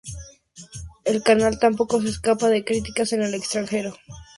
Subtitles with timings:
[1.05, 3.95] El canal tampoco se escapa de críticas en el extranjero.